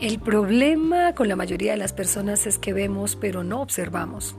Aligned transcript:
El 0.00 0.20
problema 0.20 1.12
con 1.16 1.26
la 1.26 1.34
mayoría 1.34 1.72
de 1.72 1.76
las 1.76 1.92
personas 1.92 2.46
es 2.46 2.56
que 2.56 2.72
vemos 2.72 3.16
pero 3.16 3.42
no 3.42 3.60
observamos. 3.60 4.36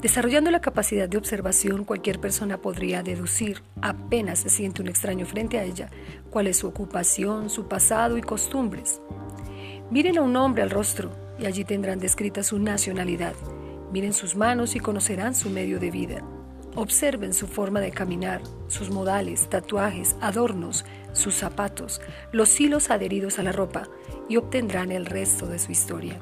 Desarrollando 0.00 0.50
la 0.50 0.62
capacidad 0.62 1.10
de 1.10 1.18
observación, 1.18 1.84
cualquier 1.84 2.20
persona 2.20 2.56
podría 2.56 3.02
deducir, 3.02 3.62
apenas 3.82 4.38
se 4.38 4.48
siente 4.48 4.80
un 4.80 4.88
extraño 4.88 5.26
frente 5.26 5.58
a 5.58 5.64
ella, 5.64 5.90
cuál 6.30 6.46
es 6.46 6.56
su 6.56 6.68
ocupación, 6.68 7.50
su 7.50 7.68
pasado 7.68 8.16
y 8.16 8.22
costumbres. 8.22 9.02
Miren 9.90 10.16
a 10.16 10.22
un 10.22 10.34
hombre 10.36 10.62
al 10.62 10.70
rostro 10.70 11.10
y 11.38 11.44
allí 11.44 11.64
tendrán 11.64 11.98
descrita 11.98 12.42
su 12.42 12.58
nacionalidad. 12.58 13.34
Miren 13.92 14.14
sus 14.14 14.36
manos 14.36 14.74
y 14.74 14.80
conocerán 14.80 15.34
su 15.34 15.50
medio 15.50 15.78
de 15.78 15.90
vida. 15.90 16.24
Observen 16.76 17.32
su 17.32 17.46
forma 17.46 17.80
de 17.80 17.90
caminar, 17.90 18.42
sus 18.68 18.90
modales, 18.90 19.48
tatuajes, 19.48 20.14
adornos, 20.20 20.84
sus 21.12 21.34
zapatos, 21.34 22.02
los 22.32 22.60
hilos 22.60 22.90
adheridos 22.90 23.38
a 23.38 23.42
la 23.42 23.52
ropa 23.52 23.88
y 24.28 24.36
obtendrán 24.36 24.92
el 24.92 25.06
resto 25.06 25.46
de 25.46 25.58
su 25.58 25.72
historia. 25.72 26.20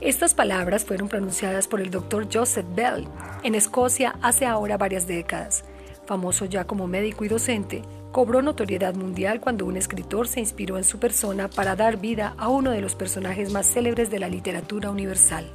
Estas 0.00 0.34
palabras 0.34 0.84
fueron 0.84 1.08
pronunciadas 1.08 1.68
por 1.68 1.80
el 1.80 1.90
doctor 1.90 2.26
Joseph 2.32 2.66
Bell 2.74 3.06
en 3.44 3.54
Escocia 3.54 4.16
hace 4.20 4.46
ahora 4.46 4.76
varias 4.76 5.06
décadas. 5.06 5.64
Famoso 6.06 6.44
ya 6.46 6.66
como 6.66 6.88
médico 6.88 7.24
y 7.24 7.28
docente, 7.28 7.82
cobró 8.10 8.42
notoriedad 8.42 8.94
mundial 8.94 9.40
cuando 9.40 9.64
un 9.64 9.76
escritor 9.76 10.26
se 10.26 10.40
inspiró 10.40 10.76
en 10.76 10.84
su 10.84 10.98
persona 10.98 11.48
para 11.48 11.76
dar 11.76 11.98
vida 11.98 12.34
a 12.36 12.48
uno 12.48 12.72
de 12.72 12.80
los 12.80 12.96
personajes 12.96 13.52
más 13.52 13.66
célebres 13.66 14.10
de 14.10 14.18
la 14.18 14.28
literatura 14.28 14.90
universal. 14.90 15.52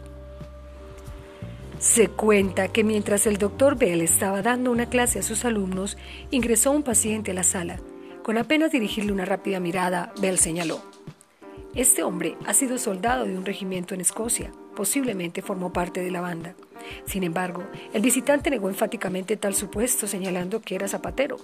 Se 1.79 2.07
cuenta 2.07 2.70
que 2.70 2.84
mientras 2.84 3.27
el 3.27 3.38
doctor 3.38 3.77
Bell 3.77 4.02
estaba 4.02 4.41
dando 4.41 4.71
una 4.71 4.89
clase 4.89 5.20
a 5.20 5.23
sus 5.23 5.45
alumnos, 5.45 5.98
ingresó 6.31 6.71
un 6.71 6.84
paciente 6.84 7.31
a 7.31 7.34
la 7.34 7.43
sala. 7.43 7.79
Con 8.23 8.37
apenas 8.37 8.71
dirigirle 8.71 9.12
una 9.12 9.26
rápida 9.26 9.59
mirada, 9.59 10.13
Bell 10.20 10.40
señaló, 10.40 10.81
este 11.76 12.03
hombre 12.03 12.37
ha 12.46 12.53
sido 12.53 12.77
soldado 12.77 13.26
de 13.26 13.37
un 13.37 13.46
regimiento 13.46 13.93
en 13.93 14.01
Escocia, 14.01 14.49
posiblemente 14.76 15.41
formó 15.41 15.73
parte 15.73 16.01
de 16.01 16.09
la 16.09 16.21
banda. 16.21 16.55
Sin 17.05 17.23
embargo, 17.23 17.63
el 17.93 18.01
visitante 18.01 18.49
negó 18.49 18.70
enfáticamente 18.70 19.35
tal 19.35 19.55
supuesto, 19.55 20.07
señalando 20.07 20.62
que 20.62 20.76
era 20.76 20.87
zapatero. 20.87 21.37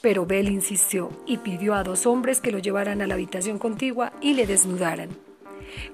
Pero 0.00 0.26
Bell 0.26 0.48
insistió 0.48 1.10
y 1.26 1.38
pidió 1.38 1.74
a 1.74 1.84
dos 1.84 2.06
hombres 2.06 2.40
que 2.40 2.50
lo 2.50 2.58
llevaran 2.58 3.02
a 3.02 3.06
la 3.06 3.14
habitación 3.14 3.58
contigua 3.58 4.12
y 4.20 4.34
le 4.34 4.46
desnudaran. 4.46 5.27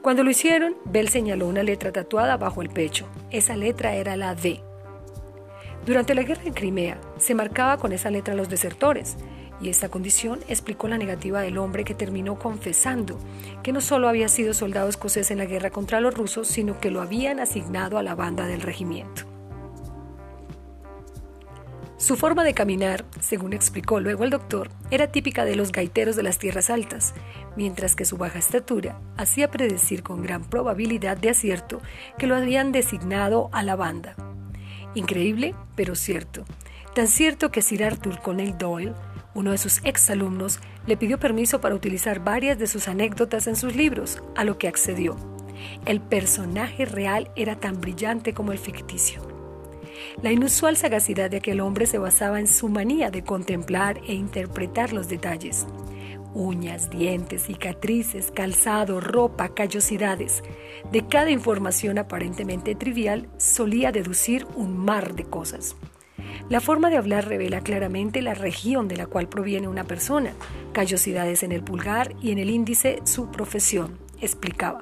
Cuando 0.03 0.25
lo 0.25 0.31
hicieron, 0.31 0.77
Bell 0.85 1.09
señaló 1.09 1.47
una 1.47 1.63
letra 1.63 1.93
tatuada 1.93 2.37
bajo 2.37 2.63
el 2.63 2.71
pecho. 2.71 3.07
Esa 3.31 3.57
letra 3.57 3.95
era 3.95 4.17
la 4.17 4.35
D. 4.35 4.61
Durante 5.87 6.15
la 6.15 6.23
guerra 6.23 6.43
en 6.45 6.55
Crimea, 6.55 7.01
se 7.19 7.35
marcaba 7.35 7.77
con 7.77 7.93
esa 7.93 8.11
letra 8.11 8.35
los 8.35 8.49
desertores, 8.49 9.17
y 9.61 9.69
esta 9.69 9.89
condición 9.89 10.41
explicó 10.49 10.89
la 10.89 10.99
negativa 10.99 11.41
del 11.41 11.59
hombre 11.59 11.85
que 11.85 11.95
terminó 11.95 12.39
confesando 12.39 13.19
que 13.63 13.73
no 13.73 13.81
solo 13.81 14.09
había 14.09 14.29
sido 14.29 14.53
soldado 14.53 14.89
escocés 14.89 15.31
en 15.31 15.39
la 15.39 15.47
guerra 15.47 15.71
contra 15.71 16.01
los 16.01 16.15
rusos, 16.15 16.49
sino 16.49 16.81
que 16.81 16.91
lo 16.91 17.01
habían 17.01 17.41
asignado 17.41 17.99
a 17.99 18.03
la 18.03 18.15
banda 18.15 18.47
del 18.47 18.63
regimiento. 18.63 19.34
Su 22.05 22.17
forma 22.17 22.45
de 22.45 22.53
caminar, 22.53 23.07
según 23.21 23.55
explicó 23.55 23.99
luego 23.99 24.25
el 24.25 24.31
doctor, 24.31 24.69
era 24.91 25.07
típica 25.07 25.47
de 25.47 25.57
los 25.57 25.73
gaiteros 25.73 26.17
de 26.17 26.23
las 26.23 26.37
tierras 26.37 26.69
altas, 26.69 27.15
mientras 27.57 27.97
que 27.97 28.05
su 28.05 28.19
baja 28.19 28.39
estatura 28.39 29.01
hacía 29.17 29.51
predecir 29.51 30.03
con 30.03 30.23
gran 30.23 30.45
probabilidad 30.45 31.17
de 31.17 31.31
acierto 31.31 31.81
que 32.19 32.27
lo 32.27 32.37
habían 32.37 32.73
designado 32.73 33.49
a 33.53 33.63
la 33.63 33.75
banda. 33.75 34.17
Increíble, 34.95 35.55
pero 35.77 35.95
cierto. 35.95 36.45
Tan 36.95 37.09
cierto 37.09 37.51
que 37.51 37.63
Sir 37.63 37.83
Arthur 37.83 38.21
Conan 38.21 38.59
Doyle 38.59 38.93
uno 39.33 39.53
de 39.53 39.59
sus 39.59 39.81
exalumnos 39.83 40.61
le 40.87 40.99
pidió 40.99 41.19
permiso 41.19 41.63
para 41.63 41.75
utilizar 41.75 42.23
varias 42.23 42.59
de 42.59 42.67
sus 42.67 42.87
anécdotas 42.87 43.47
en 43.47 43.57
sus 43.57 43.77
libros, 43.77 44.23
a 44.37 44.45
lo 44.45 44.59
que 44.59 44.69
accedió. 44.69 45.17
El 45.87 46.03
personaje 46.03 46.85
real 46.85 47.31
era 47.35 47.57
tan 47.57 47.81
brillante 47.81 48.35
como 48.35 48.53
el 48.53 48.59
ficticio. 48.59 49.34
La 50.23 50.33
inusual 50.33 50.77
sagacidad 50.77 51.31
de 51.31 51.39
aquel 51.39 51.61
hombre 51.61 51.87
se 51.87 51.99
basaba 51.99 52.41
en 52.41 52.47
su 52.47 52.69
manía 52.69 53.11
de 53.11 53.23
contemplar 53.23 54.01
e 54.07 54.15
interpretar 54.15 54.93
los 54.93 55.09
detalles. 55.09 55.67
Uñas, 56.35 56.91
dientes, 56.91 57.45
cicatrices, 57.45 58.33
calzado, 58.33 59.01
ropa, 59.01 59.55
callosidades. 59.55 60.43
De 60.91 61.07
cada 61.07 61.31
información 61.31 61.99
aparentemente 61.99 62.75
trivial 62.75 63.29
solía 63.37 63.93
deducir 63.93 64.47
un 64.57 64.77
mar 64.77 65.15
de 65.15 65.25
cosas. 65.25 65.77
La 66.49 66.61
forma 66.61 66.91
de 66.91 66.97
hablar 66.97 67.29
revela 67.29 67.61
claramente 67.61 68.21
la 68.21 68.35
región 68.35 68.89
de 68.89 68.97
la 68.97 69.07
cual 69.07 69.29
proviene 69.29 69.69
una 69.69 69.85
persona, 69.85 70.33
callosidades 70.73 71.43
en 71.43 71.53
el 71.53 71.63
pulgar 71.63 72.15
y 72.21 72.33
en 72.33 72.39
el 72.39 72.51
índice 72.51 72.99
su 73.05 73.31
profesión, 73.31 73.99
explicaba. 74.21 74.81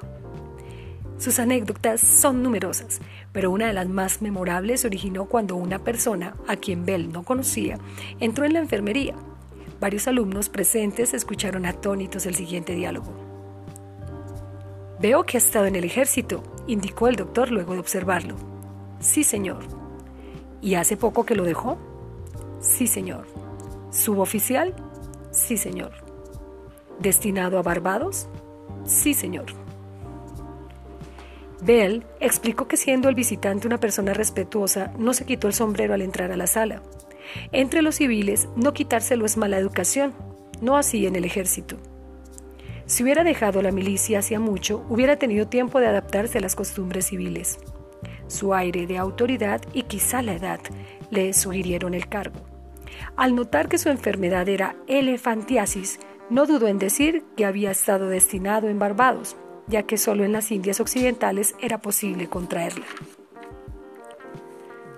Sus 1.23 1.39
anécdotas 1.39 2.01
son 2.01 2.43
numerosas, 2.43 2.99
pero 3.31 3.53
una 3.53 3.69
de 3.69 3.73
las 3.73 3.89
más 3.89 4.23
memorables 4.23 4.81
se 4.81 4.89
originó 4.89 5.27
cuando 5.27 5.55
una 5.55 5.79
persona, 5.79 6.35
a 6.49 6.57
quien 6.57 6.85
Bell 6.85 7.13
no 7.13 7.23
conocía, 7.23 7.79
entró 8.19 8.45
en 8.45 8.55
la 8.55 8.59
enfermería. 8.59 9.15
Varios 9.79 10.09
alumnos 10.09 10.49
presentes 10.49 11.15
escucharon 11.15 11.65
atónitos 11.65 12.27
el 12.27 12.35
siguiente 12.35 12.75
diálogo. 12.75 13.13
Veo 14.99 15.23
que 15.23 15.37
ha 15.37 15.39
estado 15.39 15.67
en 15.67 15.77
el 15.77 15.85
ejército, 15.85 16.43
indicó 16.67 17.07
el 17.07 17.15
doctor 17.15 17.53
luego 17.53 17.75
de 17.75 17.79
observarlo. 17.79 18.35
Sí, 18.99 19.23
señor. 19.23 19.63
¿Y 20.61 20.75
hace 20.75 20.97
poco 20.97 21.25
que 21.25 21.37
lo 21.37 21.45
dejó? 21.45 21.79
Sí, 22.59 22.89
señor. 22.89 23.29
¿Suboficial? 23.93 24.75
Sí, 25.31 25.57
señor. 25.57 25.93
¿Destinado 26.99 27.61
a 27.61 27.63
Barbados? 27.63 28.27
Sí, 28.85 29.15
señor. 29.15 29.62
Bell 31.65 32.05
explicó 32.19 32.67
que 32.67 32.77
siendo 32.77 33.09
el 33.09 33.15
visitante 33.15 33.69
una 33.69 33.79
persona 33.79 34.13
respetuosa, 34.13 34.93
no 34.99 35.15
se 35.15 35.25
quitó 35.25 35.47
el 35.47 35.55
sombrero 35.55 35.95
al 35.95 36.03
entrar 36.03 36.33
a 36.33 36.37
la 36.37 36.49
sala. 36.49 36.83
Entre 37.53 37.83
los 37.83 37.95
civiles, 37.97 38.49
no 38.57 38.73
quitárselo 38.73 39.25
es 39.25 39.37
mala 39.37 39.59
educación, 39.59 40.13
no 40.61 40.77
así 40.77 41.07
en 41.07 41.15
el 41.15 41.25
ejército. 41.25 41.77
Si 42.87 43.05
hubiera 43.05 43.23
dejado 43.23 43.63
la 43.63 43.71
milicia 43.71 44.19
hacía 44.19 44.41
mucho, 44.41 44.85
hubiera 44.89 45.17
tenido 45.17 45.47
tiempo 45.47 45.79
de 45.79 45.87
adaptarse 45.87 46.39
a 46.39 46.41
las 46.41 46.57
costumbres 46.57 47.07
civiles. 47.07 47.59
Su 48.27 48.55
aire 48.55 48.89
de 48.89 48.99
autoridad 48.99 49.61
y 49.73 49.85
quizá 49.85 50.21
la 50.21 50.35
edad 50.35 50.61
le 51.11 51.33
sugirieron 51.33 51.95
el 51.95 52.09
cargo. 52.09 52.41
Al 53.17 53.37
notar 53.37 53.69
que 53.69 53.79
su 53.79 53.89
enfermedad 53.89 54.49
era 54.49 54.75
elefantiasis, 54.89 56.01
no 56.29 56.47
dudó 56.47 56.67
en 56.67 56.79
decir 56.79 57.25
que 57.37 57.45
había 57.45 57.71
estado 57.71 58.09
destinado 58.09 58.69
en 58.69 58.79
Barbados, 58.79 59.37
ya 59.73 59.85
que 59.85 59.97
solo 59.97 60.23
en 60.23 60.33
las 60.33 60.53
Indias 60.53 60.81
Occidentales 60.81 61.55
era 61.59 61.79
posible 61.81 62.29
contraerla. 62.29 62.85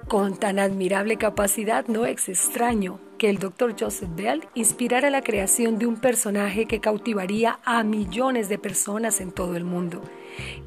Con 0.08 0.36
tan 0.36 0.58
admirable 0.58 1.16
capacidad 1.16 1.86
no 1.86 2.04
es 2.04 2.28
extraño 2.28 2.98
que 3.16 3.30
el 3.30 3.38
Dr. 3.38 3.76
Joseph 3.78 4.10
Bell 4.16 4.44
inspirara 4.54 5.10
la 5.10 5.22
creación 5.22 5.78
de 5.78 5.86
un 5.86 5.96
personaje 5.96 6.66
que 6.66 6.80
cautivaría 6.80 7.60
a 7.64 7.84
millones 7.84 8.48
de 8.48 8.58
personas 8.58 9.20
en 9.20 9.30
todo 9.30 9.56
el 9.56 9.64
mundo. 9.64 10.02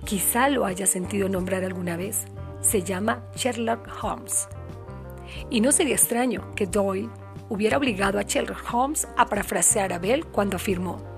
Quizá 0.05 0.47
lo 0.47 0.65
haya 0.65 0.87
sentido 0.87 1.27
nombrar 1.27 1.65
alguna 1.65 1.97
vez 1.97 2.25
se 2.61 2.83
llama 2.83 3.21
Sherlock 3.35 3.87
Holmes. 4.01 4.47
Y 5.49 5.59
no 5.59 5.73
sería 5.73 5.95
extraño 5.95 6.55
que 6.55 6.65
Doyle 6.65 7.09
hubiera 7.49 7.77
obligado 7.77 8.19
a 8.19 8.23
Sherlock 8.23 8.73
Holmes 8.73 9.07
a 9.17 9.25
parafrasear 9.25 9.91
a 9.91 9.99
Bell 9.99 10.25
cuando 10.25 10.55
afirmó, 10.55 11.16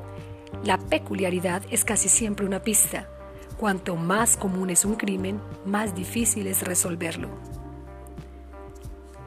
la 0.63 0.77
peculiaridad 0.77 1.63
es 1.71 1.85
casi 1.85 2.09
siempre 2.09 2.45
una 2.45 2.61
pista. 2.61 3.07
Cuanto 3.57 3.95
más 3.95 4.37
común 4.37 4.69
es 4.69 4.85
un 4.85 4.95
crimen, 4.95 5.39
más 5.65 5.95
difícil 5.95 6.47
es 6.47 6.63
resolverlo. 6.63 7.29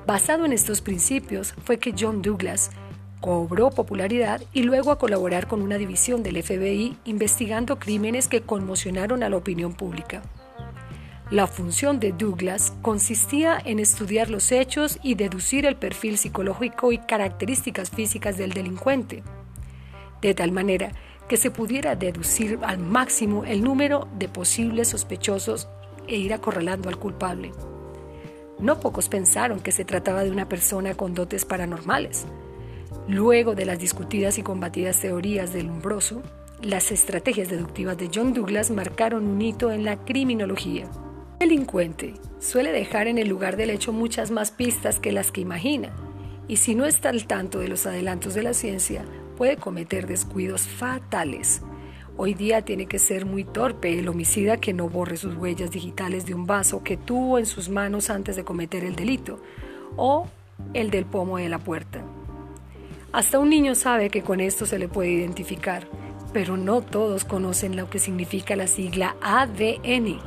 Basado 0.06 0.44
en 0.44 0.52
estos 0.52 0.80
principios 0.80 1.54
fue 1.64 1.78
que 1.78 1.94
John 1.98 2.22
Douglas 2.22 2.70
cobró 3.20 3.70
popularidad 3.70 4.42
y 4.52 4.64
luego 4.64 4.90
a 4.90 4.98
colaborar 4.98 5.46
con 5.46 5.62
una 5.62 5.78
división 5.78 6.22
del 6.22 6.42
FBI 6.42 6.96
investigando 7.04 7.78
crímenes 7.78 8.28
que 8.28 8.42
conmocionaron 8.42 9.22
a 9.22 9.28
la 9.28 9.36
opinión 9.36 9.74
pública. 9.74 10.22
La 11.30 11.46
función 11.46 11.98
de 11.98 12.12
Douglas 12.12 12.74
consistía 12.82 13.58
en 13.64 13.78
estudiar 13.78 14.28
los 14.28 14.52
hechos 14.52 14.98
y 15.02 15.14
deducir 15.14 15.64
el 15.64 15.76
perfil 15.76 16.18
psicológico 16.18 16.92
y 16.92 16.98
características 16.98 17.90
físicas 17.90 18.36
del 18.36 18.52
delincuente, 18.52 19.22
de 20.20 20.34
tal 20.34 20.52
manera 20.52 20.92
que 21.32 21.38
se 21.38 21.50
pudiera 21.50 21.96
deducir 21.96 22.58
al 22.60 22.76
máximo 22.76 23.46
el 23.46 23.64
número 23.64 24.06
de 24.18 24.28
posibles 24.28 24.88
sospechosos 24.88 25.66
e 26.06 26.16
ir 26.16 26.34
acorralando 26.34 26.90
al 26.90 26.98
culpable. 26.98 27.52
No 28.58 28.80
pocos 28.80 29.08
pensaron 29.08 29.60
que 29.60 29.72
se 29.72 29.86
trataba 29.86 30.24
de 30.24 30.30
una 30.30 30.46
persona 30.50 30.94
con 30.94 31.14
dotes 31.14 31.46
paranormales. 31.46 32.26
Luego 33.08 33.54
de 33.54 33.64
las 33.64 33.78
discutidas 33.78 34.36
y 34.36 34.42
combatidas 34.42 35.00
teorías 35.00 35.54
del 35.54 35.70
umbroso, 35.70 36.20
las 36.60 36.92
estrategias 36.92 37.48
deductivas 37.48 37.96
de 37.96 38.10
John 38.14 38.34
Douglas 38.34 38.70
marcaron 38.70 39.26
un 39.26 39.40
hito 39.40 39.72
en 39.72 39.86
la 39.86 40.04
criminología. 40.04 40.84
El 41.40 41.48
delincuente 41.48 42.12
suele 42.40 42.72
dejar 42.72 43.06
en 43.06 43.16
el 43.16 43.28
lugar 43.28 43.56
del 43.56 43.70
hecho 43.70 43.94
muchas 43.94 44.30
más 44.30 44.50
pistas 44.50 45.00
que 45.00 45.12
las 45.12 45.32
que 45.32 45.40
imagina, 45.40 45.94
y 46.46 46.56
si 46.56 46.74
no 46.74 46.84
está 46.84 47.08
al 47.08 47.26
tanto 47.26 47.58
de 47.58 47.68
los 47.68 47.86
adelantos 47.86 48.34
de 48.34 48.42
la 48.42 48.52
ciencia, 48.52 49.06
puede 49.32 49.56
cometer 49.56 50.06
descuidos 50.06 50.62
fatales. 50.62 51.62
Hoy 52.16 52.34
día 52.34 52.62
tiene 52.62 52.86
que 52.86 52.98
ser 52.98 53.24
muy 53.24 53.44
torpe 53.44 53.98
el 53.98 54.08
homicida 54.08 54.58
que 54.58 54.72
no 54.72 54.88
borre 54.88 55.16
sus 55.16 55.34
huellas 55.34 55.70
digitales 55.70 56.26
de 56.26 56.34
un 56.34 56.46
vaso 56.46 56.82
que 56.82 56.96
tuvo 56.96 57.38
en 57.38 57.46
sus 57.46 57.68
manos 57.68 58.10
antes 58.10 58.36
de 58.36 58.44
cometer 58.44 58.84
el 58.84 58.94
delito, 58.94 59.40
o 59.96 60.26
el 60.74 60.90
del 60.90 61.06
pomo 61.06 61.38
de 61.38 61.48
la 61.48 61.58
puerta. 61.58 62.02
Hasta 63.12 63.38
un 63.38 63.50
niño 63.50 63.74
sabe 63.74 64.10
que 64.10 64.22
con 64.22 64.40
esto 64.40 64.66
se 64.66 64.78
le 64.78 64.88
puede 64.88 65.10
identificar, 65.10 65.86
pero 66.32 66.56
no 66.56 66.80
todos 66.80 67.24
conocen 67.24 67.76
lo 67.76 67.90
que 67.90 67.98
significa 67.98 68.56
la 68.56 68.66
sigla 68.66 69.16
ADN. 69.20 70.20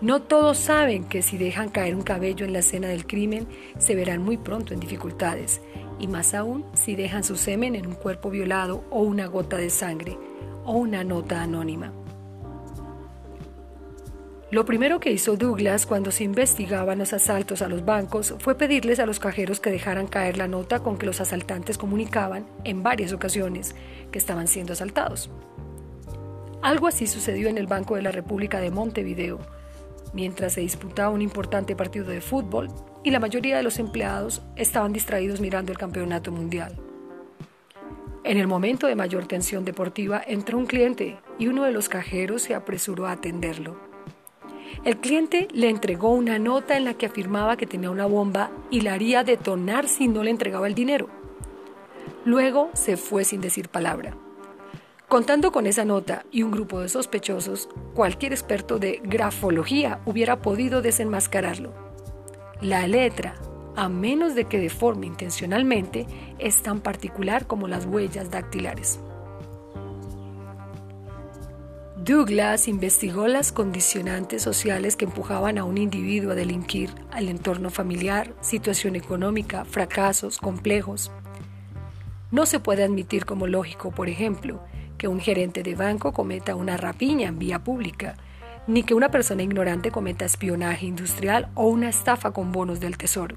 No 0.00 0.20
todos 0.20 0.58
saben 0.58 1.04
que 1.04 1.22
si 1.22 1.38
dejan 1.38 1.70
caer 1.70 1.94
un 1.94 2.02
cabello 2.02 2.44
en 2.44 2.52
la 2.52 2.58
escena 2.58 2.88
del 2.88 3.06
crimen, 3.06 3.46
se 3.78 3.94
verán 3.94 4.22
muy 4.22 4.36
pronto 4.36 4.74
en 4.74 4.80
dificultades, 4.80 5.60
y 5.98 6.08
más 6.08 6.34
aún 6.34 6.64
si 6.74 6.96
dejan 6.96 7.24
su 7.24 7.36
semen 7.36 7.74
en 7.74 7.86
un 7.86 7.94
cuerpo 7.94 8.30
violado 8.30 8.84
o 8.90 9.02
una 9.02 9.26
gota 9.26 9.56
de 9.56 9.70
sangre 9.70 10.18
o 10.64 10.72
una 10.72 11.04
nota 11.04 11.42
anónima. 11.42 11.92
Lo 14.50 14.64
primero 14.64 14.98
que 14.98 15.12
hizo 15.12 15.36
Douglas 15.36 15.84
cuando 15.84 16.10
se 16.10 16.24
investigaban 16.24 16.98
los 16.98 17.12
asaltos 17.12 17.60
a 17.60 17.68
los 17.68 17.84
bancos 17.84 18.34
fue 18.38 18.54
pedirles 18.54 18.98
a 18.98 19.04
los 19.04 19.20
cajeros 19.20 19.60
que 19.60 19.70
dejaran 19.70 20.06
caer 20.06 20.38
la 20.38 20.48
nota 20.48 20.80
con 20.80 20.96
que 20.96 21.04
los 21.04 21.20
asaltantes 21.20 21.76
comunicaban 21.76 22.46
en 22.64 22.82
varias 22.82 23.12
ocasiones 23.12 23.74
que 24.10 24.18
estaban 24.18 24.48
siendo 24.48 24.72
asaltados. 24.72 25.30
Algo 26.62 26.86
así 26.86 27.06
sucedió 27.06 27.48
en 27.48 27.58
el 27.58 27.66
Banco 27.66 27.96
de 27.96 28.02
la 28.02 28.10
República 28.10 28.58
de 28.58 28.70
Montevideo, 28.70 29.38
mientras 30.14 30.54
se 30.54 30.62
disputaba 30.62 31.10
un 31.10 31.20
importante 31.20 31.76
partido 31.76 32.06
de 32.06 32.22
fútbol 32.22 32.68
y 33.04 33.10
la 33.10 33.20
mayoría 33.20 33.56
de 33.56 33.62
los 33.62 33.78
empleados 33.78 34.42
estaban 34.56 34.92
distraídos 34.92 35.40
mirando 35.40 35.72
el 35.72 35.78
campeonato 35.78 36.32
mundial. 36.32 36.76
En 38.24 38.36
el 38.36 38.46
momento 38.46 38.86
de 38.86 38.94
mayor 38.94 39.26
tensión 39.26 39.64
deportiva 39.64 40.22
entró 40.26 40.58
un 40.58 40.66
cliente 40.66 41.18
y 41.38 41.46
uno 41.46 41.64
de 41.64 41.72
los 41.72 41.88
cajeros 41.88 42.42
se 42.42 42.54
apresuró 42.54 43.06
a 43.06 43.12
atenderlo. 43.12 43.78
El 44.84 44.98
cliente 44.98 45.48
le 45.52 45.70
entregó 45.70 46.10
una 46.12 46.38
nota 46.38 46.76
en 46.76 46.84
la 46.84 46.94
que 46.94 47.06
afirmaba 47.06 47.56
que 47.56 47.66
tenía 47.66 47.90
una 47.90 48.06
bomba 48.06 48.50
y 48.70 48.82
la 48.82 48.92
haría 48.92 49.24
detonar 49.24 49.88
si 49.88 50.08
no 50.08 50.22
le 50.22 50.30
entregaba 50.30 50.66
el 50.66 50.74
dinero. 50.74 51.08
Luego 52.24 52.70
se 52.74 52.96
fue 52.96 53.24
sin 53.24 53.40
decir 53.40 53.70
palabra. 53.70 54.14
Contando 55.08 55.50
con 55.50 55.66
esa 55.66 55.86
nota 55.86 56.26
y 56.30 56.42
un 56.42 56.50
grupo 56.50 56.80
de 56.80 56.90
sospechosos, 56.90 57.70
cualquier 57.94 58.32
experto 58.32 58.78
de 58.78 59.00
grafología 59.02 60.00
hubiera 60.04 60.42
podido 60.42 60.82
desenmascararlo. 60.82 61.87
La 62.60 62.88
letra, 62.88 63.36
a 63.76 63.88
menos 63.88 64.34
de 64.34 64.46
que 64.46 64.58
deforme 64.58 65.06
intencionalmente, 65.06 66.08
es 66.40 66.60
tan 66.60 66.80
particular 66.80 67.46
como 67.46 67.68
las 67.68 67.86
huellas 67.86 68.32
dactilares. 68.32 68.98
Douglas 71.96 72.66
investigó 72.66 73.28
las 73.28 73.52
condicionantes 73.52 74.42
sociales 74.42 74.96
que 74.96 75.04
empujaban 75.04 75.56
a 75.58 75.64
un 75.64 75.78
individuo 75.78 76.32
a 76.32 76.34
delinquir, 76.34 76.90
al 77.12 77.28
entorno 77.28 77.70
familiar, 77.70 78.32
situación 78.40 78.96
económica, 78.96 79.64
fracasos, 79.64 80.38
complejos. 80.38 81.12
No 82.32 82.44
se 82.44 82.58
puede 82.58 82.82
admitir 82.82 83.24
como 83.24 83.46
lógico, 83.46 83.92
por 83.92 84.08
ejemplo, 84.08 84.60
que 84.96 85.06
un 85.06 85.20
gerente 85.20 85.62
de 85.62 85.76
banco 85.76 86.12
cometa 86.12 86.56
una 86.56 86.76
rapiña 86.76 87.28
en 87.28 87.38
vía 87.38 87.62
pública, 87.62 88.16
ni 88.68 88.84
que 88.84 88.94
una 88.94 89.10
persona 89.10 89.42
ignorante 89.42 89.90
cometa 89.90 90.26
espionaje 90.26 90.86
industrial 90.86 91.48
o 91.54 91.66
una 91.66 91.88
estafa 91.88 92.30
con 92.30 92.52
bonos 92.52 92.78
del 92.78 92.98
tesoro. 92.98 93.34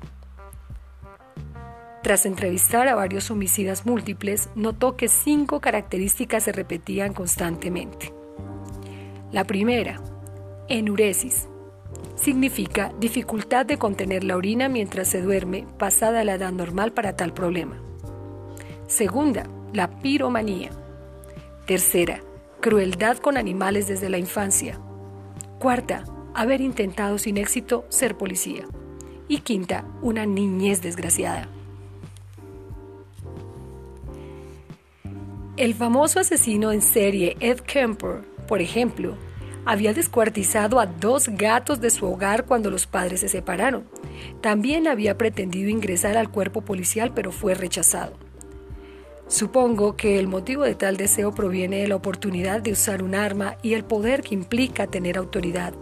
Tras 2.04 2.26
entrevistar 2.26 2.88
a 2.88 2.96
varios 2.96 3.32
homicidas 3.32 3.86
múltiples, 3.86 4.50
notó 4.56 4.98
que 4.98 5.08
cinco 5.08 5.62
características 5.62 6.44
se 6.44 6.52
repetían 6.52 7.14
constantemente. 7.14 8.14
La 9.32 9.46
primera, 9.46 10.02
enuresis. 10.68 11.48
Significa 12.16 12.92
dificultad 13.00 13.66
de 13.66 13.78
contener 13.78 14.24
la 14.26 14.36
orina 14.36 14.68
mientras 14.68 15.08
se 15.08 15.22
duerme 15.22 15.66
pasada 15.78 16.24
la 16.26 16.36
edad 16.36 16.52
normal 16.52 16.92
para 16.92 17.16
tal 17.16 17.34
problema. 17.34 17.82
Segunda, 18.88 19.46
la 19.72 20.00
piromanía. 20.02 20.72
Tercera, 21.66 22.20
crueldad 22.60 23.18
con 23.18 23.38
animales 23.38 23.88
desde 23.88 24.10
la 24.10 24.18
infancia. 24.18 24.80
Cuarta, 25.62 26.06
haber 26.34 26.60
intentado 26.60 27.20
sin 27.20 27.38
éxito 27.38 27.86
ser 27.90 28.18
policía. 28.18 28.66
Y 29.28 29.42
quinta, 29.42 29.86
una 30.02 30.26
niñez 30.26 30.82
desgraciada. 30.82 31.50
El 35.58 35.76
famoso 35.76 36.20
asesino 36.20 36.72
en 36.72 36.82
serie 36.82 37.38
Ed 37.40 37.60
Kemper 37.60 38.24
por 38.48 38.60
ejemplo, 38.60 39.18
había 39.64 39.94
descuartizado 39.94 40.80
a 40.80 40.88
dos 40.88 41.30
gatos 41.30 41.80
de 41.80 41.92
su 41.92 42.08
hogar 42.08 42.46
cuando 42.46 42.72
los 42.72 42.88
padres 42.88 43.20
se 43.20 43.30
separaron. 43.30 43.86
También 44.42 44.88
había 44.88 45.16
pretendido 45.18 45.70
ingresar 45.70 46.18
al 46.18 46.32
cuerpo 46.32 46.62
policial, 46.62 47.14
pero 47.14 47.32
fue 47.32 47.54
rechazado. 47.54 48.18
Supongo 49.32 49.96
que 49.96 50.20
el 50.20 50.28
motivo 50.28 50.64
de 50.64 50.76
tal 50.76 50.98
deseo 50.98 51.34
proviene 51.34 51.78
de 51.78 51.88
la 51.88 51.96
oportunidad 51.96 52.62
de 52.62 52.74
usar 52.74 53.02
un 53.02 53.16
arma 53.16 53.56
y 53.62 53.76
el 53.76 53.86
poder 53.86 54.24
que 54.24 54.36
implica 54.36 54.88
tener 54.88 55.18
autoridad 55.18 55.74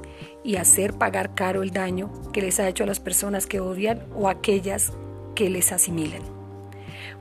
y 0.44 0.58
hacer 0.58 0.94
pagar 0.94 1.34
caro 1.34 1.64
el 1.64 1.72
daño 1.72 2.12
que 2.32 2.44
les 2.44 2.60
ha 2.60 2.68
hecho 2.68 2.84
a 2.84 2.86
las 2.86 3.00
personas 3.00 3.48
que 3.48 3.60
odian 3.60 4.06
o 4.14 4.30
aquellas 4.30 4.94
que 5.34 5.50
les 5.50 5.72
asimilan. 5.72 6.22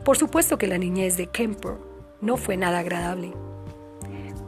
Por 0.05 0.19
supuesto 0.19 0.59
que 0.59 0.67
la 0.67 0.77
niñez 0.77 1.17
de 1.17 1.29
Kemper 1.29 1.79
no 2.21 2.37
fue 2.37 2.59
nada 2.59 2.81
agradable. 2.81 3.33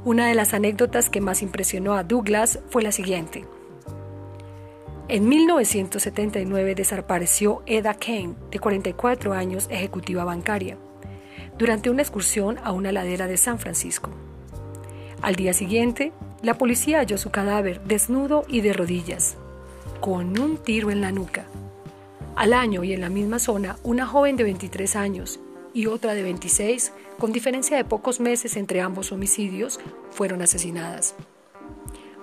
Una 0.05 0.27
de 0.27 0.35
las 0.35 0.53
anécdotas 0.53 1.09
que 1.09 1.23
más 1.23 1.41
impresionó 1.41 1.95
a 1.95 2.05
Douglas 2.05 2.59
fue 2.69 2.83
la 2.83 2.93
siguiente. 2.93 3.47
En 5.09 5.27
1979 5.31 6.75
desapareció 6.75 7.63
Eda 7.65 7.95
Kane, 7.95 8.35
de 8.51 8.59
44 8.59 9.33
años, 9.33 9.67
ejecutiva 9.71 10.25
bancaria, 10.25 10.77
durante 11.61 11.91
una 11.91 12.01
excursión 12.01 12.57
a 12.65 12.73
una 12.73 12.91
ladera 12.91 13.27
de 13.27 13.37
San 13.37 13.59
Francisco. 13.59 14.09
Al 15.21 15.35
día 15.35 15.53
siguiente, 15.53 16.11
la 16.41 16.57
policía 16.57 17.01
halló 17.01 17.19
su 17.19 17.31
cadáver 17.31 17.83
desnudo 17.83 18.45
y 18.49 18.63
de 18.63 18.73
rodillas, 18.73 19.37
con 20.01 20.41
un 20.41 20.57
tiro 20.57 20.91
en 20.91 21.03
la 21.03 21.13
nuca. 21.13 21.45
Al 22.35 22.55
año 22.55 22.83
y 22.83 22.95
en 22.95 23.03
la 23.03 23.11
misma 23.11 23.39
zona, 23.39 23.77
una 23.83 24.07
joven 24.07 24.37
de 24.37 24.45
23 24.45 24.97
años 24.97 25.39
y 25.75 25.85
otra 25.85 26.15
de 26.15 26.23
26 26.23 26.95
con 27.19 27.31
diferencia 27.31 27.77
de 27.77 27.85
pocos 27.85 28.21
meses 28.21 28.57
entre 28.57 28.81
ambos 28.81 29.13
homicidios, 29.13 29.81
fueron 30.13 30.41
asesinadas. 30.41 31.15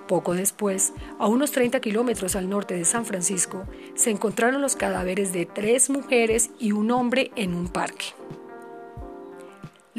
Poco 0.08 0.34
después, 0.34 0.94
a 1.20 1.28
unos 1.28 1.52
30 1.52 1.78
kilómetros 1.78 2.34
al 2.34 2.50
norte 2.50 2.74
de 2.74 2.84
San 2.84 3.06
Francisco, 3.06 3.68
se 3.94 4.10
encontraron 4.10 4.60
los 4.60 4.74
cadáveres 4.74 5.32
de 5.32 5.46
tres 5.46 5.90
mujeres 5.90 6.50
y 6.58 6.72
un 6.72 6.90
hombre 6.90 7.30
en 7.36 7.54
un 7.54 7.68
parque. 7.68 8.06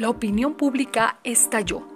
La 0.00 0.08
opinión 0.08 0.54
pública 0.54 1.20
estalló. 1.24 1.86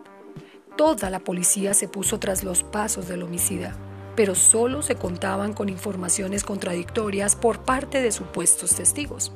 Toda 0.76 1.08
la 1.08 1.20
policía 1.20 1.73
se 1.73 1.88
puso 1.88 2.18
tras 2.20 2.44
los 2.44 2.62
pasos 2.62 3.08
del 3.08 3.23
homicida, 3.23 3.75
pero 4.14 4.34
solo 4.34 4.82
se 4.82 4.96
contaban 4.96 5.54
con 5.54 5.70
informaciones 5.70 6.44
contradictorias 6.44 7.34
por 7.34 7.61
parte 7.61 8.02
de 8.02 8.12
supuestos 8.12 8.75
testigos. 8.75 9.32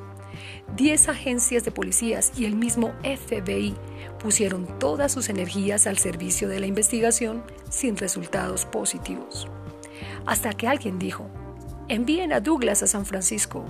Diez 0.77 1.09
agencias 1.09 1.65
de 1.65 1.71
policías 1.71 2.39
y 2.39 2.45
el 2.45 2.57
mismo 2.57 2.93
FBI 3.05 3.75
pusieron 4.23 4.67
todas 4.79 5.13
sus 5.13 5.31
energías 5.31 5.87
al 5.87 5.97
servicio 5.97 6.47
de 6.47 6.61
la 6.61 6.67
investigación 6.67 7.45
sin 7.71 7.97
resultados 7.97 8.67
positivos. 8.67 9.49
Hasta 10.27 10.53
que 10.53 10.69
alguien 10.69 10.99
dijo, 10.99 11.31
envíen 11.89 12.35
a 12.35 12.41
Douglas 12.41 12.83
a 12.83 12.87
San 12.87 13.07
Francisco. 13.07 13.65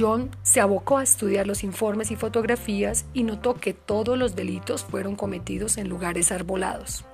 John 0.00 0.30
se 0.42 0.62
abocó 0.62 0.96
a 0.96 1.02
estudiar 1.02 1.46
los 1.46 1.62
informes 1.62 2.10
y 2.10 2.16
fotografías 2.16 3.04
y 3.12 3.22
notó 3.22 3.54
que 3.54 3.74
todos 3.74 4.16
los 4.16 4.34
delitos 4.34 4.82
fueron 4.82 5.14
cometidos 5.14 5.76
en 5.76 5.90
lugares 5.90 6.32
arbolados. 6.32 7.04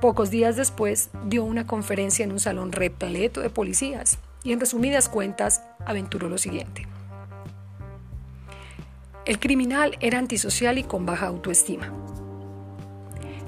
Pocos 0.00 0.30
días 0.30 0.54
después 0.54 1.10
dio 1.26 1.42
una 1.42 1.66
conferencia 1.66 2.24
en 2.24 2.30
un 2.30 2.38
salón 2.38 2.70
repleto 2.70 3.40
de 3.40 3.50
policías 3.50 4.18
y 4.44 4.52
en 4.52 4.60
resumidas 4.60 5.08
cuentas 5.08 5.62
aventuró 5.84 6.28
lo 6.28 6.38
siguiente. 6.38 6.86
El 9.26 9.40
criminal 9.40 9.96
era 10.00 10.18
antisocial 10.18 10.78
y 10.78 10.84
con 10.84 11.06
baja 11.06 11.26
autoestima. 11.26 11.92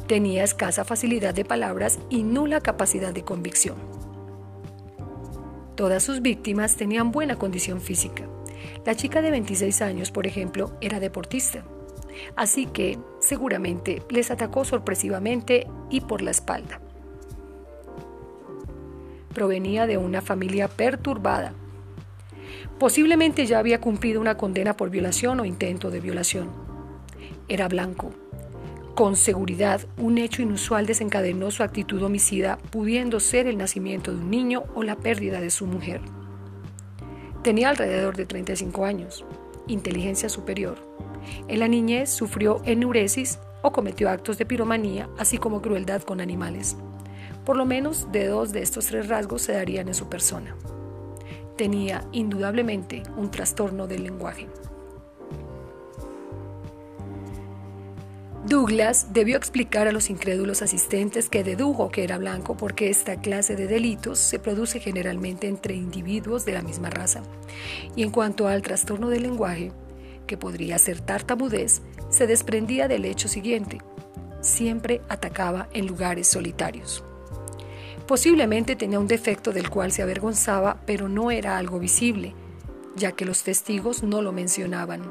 Tenía 0.09 0.43
escasa 0.43 0.85
facilidad 0.85 1.33
de 1.33 1.45
palabras 1.45 2.01
y 2.11 2.25
nula 2.25 2.61
capacidad 2.61 3.15
de 3.15 3.25
convicción. 3.25 4.02
Todas 5.83 6.05
sus 6.05 6.23
víctimas 6.23 6.77
tenían 6.77 7.11
buena 7.11 7.35
condición 7.35 7.81
física. 7.81 8.23
La 8.87 8.95
chica 8.95 9.21
de 9.21 9.33
26 9.33 9.83
años, 9.83 10.13
por 10.13 10.29
ejemplo, 10.29 10.77
era 10.81 11.01
deportista. 11.01 11.65
Así 12.37 12.67
que 12.67 13.01
seguramente 13.19 14.01
les 14.09 14.31
atacó 14.31 14.65
sorpresivamente 14.65 15.67
y 15.91 16.03
por 16.03 16.23
la 16.23 16.31
espalda 16.31 16.81
provenía 19.35 19.89
de 19.89 19.97
una 19.97 20.23
familia 20.23 20.69
perturbada. 20.69 21.53
Posiblemente 22.79 23.47
ya 23.47 23.59
había 23.59 23.81
cumplido 23.81 24.21
una 24.21 24.37
condena 24.37 24.77
por 24.77 24.89
violación 24.89 25.41
o 25.41 25.45
intento 25.45 25.91
de 25.91 25.99
violación. 25.99 26.49
Era 27.49 27.67
blanco, 27.67 28.13
Con 28.95 29.17
seguridad, 29.17 29.81
un 29.97 30.19
hecho 30.19 30.43
inusual 30.43 30.85
desencadenó 30.85 31.51
su 31.51 31.63
actitud 31.63 32.03
homicida, 32.03 32.59
pudiendo 32.71 33.21
ser 33.21 33.47
el 33.47 33.57
nacimiento 33.57 34.13
de 34.13 34.19
un 34.19 34.31
niño 34.31 34.65
o 34.75 34.83
la 34.83 34.97
pérdida 34.97 35.41
de 35.41 35.49
su 35.49 35.67
mujer. 35.67 36.03
Tenía 37.43 37.71
alrededor 37.71 38.17
de 38.17 38.27
35 38.27 38.85
años, 38.85 39.25
inteligencia 39.67 40.29
superior. 40.29 40.77
En 41.49 41.61
la 41.61 41.69
niñez 41.69 42.11
sufrió 42.11 42.61
enuresis 42.67 43.39
o 43.63 43.73
cometió 43.73 44.11
actos 44.11 44.37
de 44.37 44.45
piromanía, 44.45 45.09
así 45.19 45.39
como 45.39 45.63
crueldad 45.63 46.03
con 46.03 46.21
animales. 46.21 46.77
Por 47.47 47.57
lo 47.57 47.65
menos 47.65 48.13
de 48.13 48.27
dos 48.27 48.53
de 48.53 48.61
estos 48.61 48.87
tres 48.87 49.09
rasgos 49.09 49.41
se 49.41 49.53
darían 49.53 49.89
en 49.89 49.95
su 49.95 50.11
persona. 50.11 50.55
Tenía 51.57 52.05
indudablemente 52.13 53.03
un 53.17 53.31
trastorno 53.31 53.87
del 53.87 54.05
lenguaje. 54.05 54.49
Douglas 58.53 59.15
debió 59.15 59.39
explicar 59.39 59.89
a 59.89 59.93
los 59.93 60.11
incrédulos 60.11 60.61
asistentes 60.61 61.31
que 61.31 61.43
dedujo 61.43 61.89
que 61.89 62.05
era 62.05 62.19
blanco 62.19 62.55
porque 62.55 62.91
esta 62.91 63.17
clase 63.17 63.57
de 63.57 63.67
delitos 63.67 64.19
se 64.19 64.39
produce 64.39 64.79
generalmente 64.79 65.49
entre 65.49 65.75
individuos 65.75 66.45
de 66.45 66.53
la 66.53 66.61
misma 66.61 66.91
raza. 66.91 67.23
Y 67.97 68.03
en 68.03 68.11
cuanto 68.11 68.49
al 68.49 68.61
trastorno 68.61 69.09
del 69.09 69.23
lenguaje, 69.23 69.73
que 70.27 70.37
podría 70.37 70.77
ser 70.77 71.01
tartamudez, 71.01 71.81
se 72.11 72.27
desprendía 72.27 72.89
del 72.89 73.07
hecho 73.07 73.27
siguiente. 73.27 73.79
Siempre 74.43 75.01
atacaba 75.09 75.71
en 75.73 75.87
lugares 75.87 76.27
solitarios. 76.27 77.03
Posiblemente 78.07 78.77
tenía 78.77 79.01
un 79.01 79.09
defecto 79.09 79.53
del 79.53 79.71
cual 79.71 79.93
se 79.93 80.03
avergonzaba, 80.03 80.83
pero 80.85 81.09
no 81.09 81.31
era 81.31 81.57
algo 81.57 81.79
visible, 81.79 82.35
ya 82.97 83.13
que 83.13 83.25
los 83.25 83.45
testigos 83.45 84.03
no 84.03 84.21
lo 84.21 84.31
mencionaban. 84.31 85.11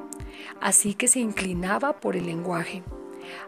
Así 0.62 0.94
que 0.94 1.08
se 1.08 1.20
inclinaba 1.20 2.00
por 2.00 2.16
el 2.16 2.28
lenguaje. 2.28 2.84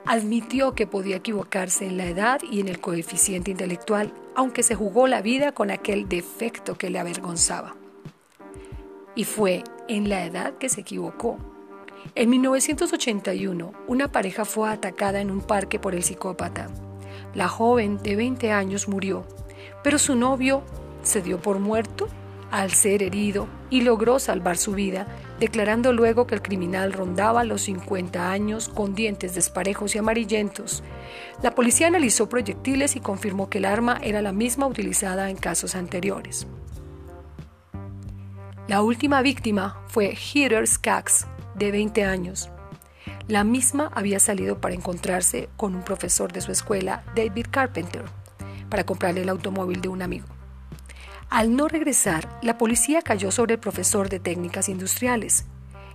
Admitió 0.05 0.73
que 0.73 0.87
podía 0.87 1.17
equivocarse 1.17 1.85
en 1.85 1.97
la 1.97 2.05
edad 2.05 2.41
y 2.49 2.59
en 2.59 2.67
el 2.67 2.79
coeficiente 2.79 3.51
intelectual, 3.51 4.13
aunque 4.35 4.63
se 4.63 4.75
jugó 4.75 5.07
la 5.07 5.21
vida 5.21 5.51
con 5.51 5.71
aquel 5.71 6.09
defecto 6.09 6.77
que 6.77 6.89
le 6.89 6.99
avergonzaba. 6.99 7.75
Y 9.15 9.25
fue 9.25 9.63
en 9.87 10.09
la 10.09 10.25
edad 10.25 10.57
que 10.57 10.69
se 10.69 10.81
equivocó. 10.81 11.37
En 12.15 12.29
1981, 12.29 13.73
una 13.87 14.11
pareja 14.11 14.45
fue 14.45 14.69
atacada 14.69 15.21
en 15.21 15.31
un 15.31 15.41
parque 15.41 15.79
por 15.79 15.95
el 15.95 16.03
psicópata. 16.03 16.67
La 17.33 17.47
joven 17.47 17.97
de 18.03 18.15
20 18.15 18.51
años 18.51 18.87
murió, 18.87 19.25
pero 19.83 19.97
su 19.97 20.15
novio 20.15 20.63
se 21.01 21.21
dio 21.21 21.39
por 21.41 21.59
muerto 21.59 22.07
al 22.53 22.69
ser 22.69 23.01
herido 23.01 23.47
y 23.71 23.81
logró 23.81 24.19
salvar 24.19 24.57
su 24.57 24.73
vida, 24.73 25.07
declarando 25.39 25.91
luego 25.91 26.27
que 26.27 26.35
el 26.35 26.43
criminal 26.43 26.93
rondaba 26.93 27.43
los 27.43 27.63
50 27.63 28.29
años 28.29 28.69
con 28.69 28.93
dientes 28.93 29.33
desparejos 29.33 29.95
y 29.95 29.97
amarillentos. 29.97 30.83
La 31.41 31.55
policía 31.55 31.87
analizó 31.87 32.29
proyectiles 32.29 32.95
y 32.95 32.99
confirmó 32.99 33.49
que 33.49 33.57
el 33.57 33.65
arma 33.65 33.97
era 34.03 34.21
la 34.21 34.33
misma 34.33 34.67
utilizada 34.67 35.31
en 35.31 35.35
casos 35.35 35.73
anteriores. 35.73 36.45
La 38.67 38.83
última 38.83 39.23
víctima 39.23 39.83
fue 39.87 40.15
Heather 40.15 40.67
Skaggs, 40.67 41.25
de 41.55 41.71
20 41.71 42.03
años. 42.03 42.51
La 43.27 43.43
misma 43.43 43.89
había 43.95 44.19
salido 44.19 44.61
para 44.61 44.75
encontrarse 44.75 45.49
con 45.57 45.73
un 45.73 45.81
profesor 45.81 46.31
de 46.31 46.41
su 46.41 46.51
escuela, 46.51 47.03
David 47.15 47.47
Carpenter, 47.49 48.03
para 48.69 48.83
comprarle 48.83 49.23
el 49.23 49.29
automóvil 49.29 49.81
de 49.81 49.89
un 49.89 50.03
amigo. 50.03 50.32
Al 51.33 51.55
no 51.55 51.67
regresar, 51.67 52.29
la 52.43 52.59
policía 52.59 53.01
cayó 53.01 53.31
sobre 53.31 53.55
el 53.55 53.59
profesor 53.59 54.07
de 54.07 54.19
técnicas 54.19 54.69
industriales. 54.69 55.45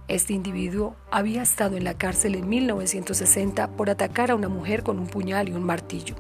Este 0.09 0.33
individuo 0.33 0.97
había 1.13 1.43
estado 1.43 1.77
en 1.77 1.85
la 1.85 1.95
cárcel 1.95 2.35
en 2.35 2.49
1960 2.49 3.77
por 3.77 3.89
atacar 3.89 4.33
a 4.33 4.35
una 4.35 4.49
mujer 4.49 4.83
con 4.83 4.99
un 4.99 5.07
puñal 5.07 5.49
y 5.49 5.53
un 5.53 5.63
martillo. 5.63 6.17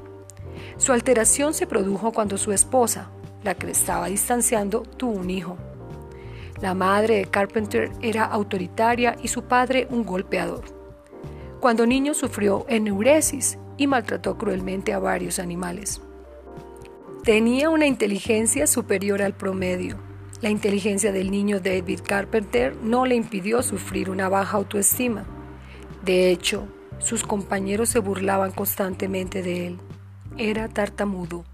Su 0.77 0.93
alteración 0.93 1.53
se 1.53 1.67
produjo 1.67 2.13
cuando 2.13 2.39
su 2.39 2.53
esposa, 2.53 3.11
la 3.43 3.57
que 3.57 3.69
estaba 3.69 4.07
distanciando, 4.07 4.83
tuvo 4.83 5.19
un 5.19 5.31
hijo. 5.31 5.59
La 6.61 6.75
madre 6.75 7.17
de 7.17 7.25
Carpenter 7.25 7.91
era 8.01 8.25
autoritaria 8.25 9.17
y 9.21 9.27
su 9.27 9.43
padre 9.43 9.89
un 9.91 10.05
golpeador. 10.05 10.63
Cuando 11.59 11.87
niño 11.87 12.15
sufrió 12.15 12.67
eneuresis 12.69 13.59
y 13.79 13.89
maltrató 13.89 14.39
cruelmente 14.39 14.93
a 14.93 15.01
varios 15.01 15.41
animales. 15.41 16.03
Tenía 17.29 17.69
una 17.69 17.85
inteligencia 17.85 18.67
superior 18.67 19.21
al 19.21 19.35
promedio. 19.35 19.99
La 20.41 20.49
inteligencia 20.49 21.13
del 21.13 21.31
niño 21.31 21.61
David 21.61 22.01
Carpenter 22.03 22.75
no 22.77 23.05
le 23.05 23.17
impidió 23.17 23.63
sufrir 23.63 24.09
una 24.09 24.31
baja 24.31 24.57
autoestima. 24.57 25.27
De 26.03 26.31
hecho, 26.31 26.67
sus 26.99 27.25
compañeros 27.25 27.91
se 27.91 27.99
burlaban 27.99 28.51
constantemente 28.51 29.43
de 29.43 29.67
él. 29.67 29.79
Era 30.39 30.69
tartamudo. 30.69 31.45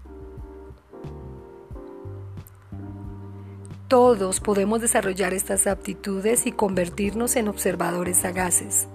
Todos 3.89 4.39
podemos 4.39 4.79
desarrollar 4.79 5.33
estas 5.33 5.67
aptitudes 5.67 6.47
y 6.47 6.53
convertirnos 6.53 7.35
en 7.35 7.49
observadores 7.49 8.15
sagaces. 8.15 8.87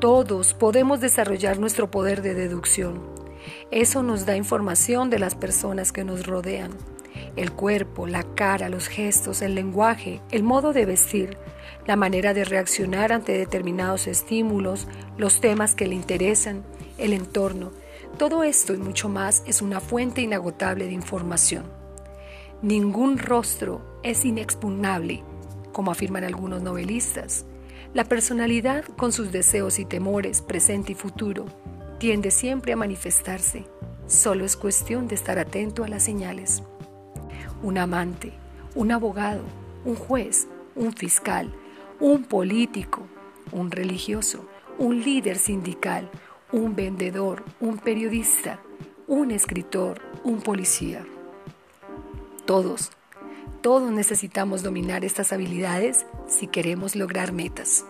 Todos 0.00 0.52
podemos 0.52 1.00
desarrollar 1.00 1.60
nuestro 1.60 1.92
poder 1.92 2.22
de 2.22 2.34
deducción. 2.34 3.17
Eso 3.70 4.02
nos 4.02 4.26
da 4.26 4.36
información 4.36 5.10
de 5.10 5.18
las 5.18 5.34
personas 5.34 5.92
que 5.92 6.04
nos 6.04 6.26
rodean. 6.26 6.70
El 7.36 7.52
cuerpo, 7.52 8.06
la 8.06 8.22
cara, 8.22 8.68
los 8.68 8.88
gestos, 8.88 9.42
el 9.42 9.54
lenguaje, 9.54 10.20
el 10.30 10.42
modo 10.42 10.72
de 10.72 10.86
vestir, 10.86 11.36
la 11.86 11.96
manera 11.96 12.34
de 12.34 12.44
reaccionar 12.44 13.12
ante 13.12 13.32
determinados 13.32 14.06
estímulos, 14.06 14.86
los 15.16 15.40
temas 15.40 15.74
que 15.74 15.86
le 15.86 15.94
interesan, 15.94 16.62
el 16.98 17.12
entorno. 17.12 17.72
Todo 18.18 18.42
esto 18.42 18.74
y 18.74 18.78
mucho 18.78 19.08
más 19.08 19.42
es 19.46 19.62
una 19.62 19.80
fuente 19.80 20.20
inagotable 20.20 20.86
de 20.86 20.92
información. 20.92 21.64
Ningún 22.62 23.18
rostro 23.18 24.00
es 24.02 24.24
inexpugnable, 24.24 25.22
como 25.72 25.92
afirman 25.92 26.24
algunos 26.24 26.60
novelistas. 26.60 27.46
La 27.94 28.04
personalidad, 28.04 28.84
con 28.84 29.12
sus 29.12 29.32
deseos 29.32 29.78
y 29.78 29.84
temores, 29.84 30.42
presente 30.42 30.92
y 30.92 30.94
futuro, 30.94 31.46
tiende 31.98 32.30
siempre 32.30 32.72
a 32.72 32.76
manifestarse. 32.76 33.64
Solo 34.06 34.44
es 34.44 34.56
cuestión 34.56 35.08
de 35.08 35.14
estar 35.14 35.38
atento 35.38 35.84
a 35.84 35.88
las 35.88 36.04
señales. 36.04 36.62
Un 37.62 37.78
amante, 37.78 38.32
un 38.74 38.92
abogado, 38.92 39.42
un 39.84 39.96
juez, 39.96 40.46
un 40.76 40.92
fiscal, 40.92 41.52
un 42.00 42.24
político, 42.24 43.02
un 43.50 43.70
religioso, 43.70 44.48
un 44.78 45.02
líder 45.02 45.36
sindical, 45.36 46.08
un 46.52 46.76
vendedor, 46.76 47.44
un 47.60 47.78
periodista, 47.78 48.60
un 49.06 49.32
escritor, 49.32 50.00
un 50.22 50.40
policía. 50.40 51.04
Todos, 52.46 52.92
todos 53.60 53.90
necesitamos 53.90 54.62
dominar 54.62 55.04
estas 55.04 55.32
habilidades 55.32 56.06
si 56.28 56.46
queremos 56.46 56.94
lograr 56.94 57.32
metas. 57.32 57.84